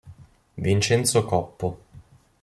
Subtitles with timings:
[0.57, 1.77] Vincenzo Coppo